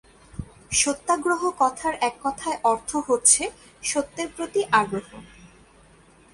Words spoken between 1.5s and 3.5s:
কথার এককথায় অর্থ হচ্ছে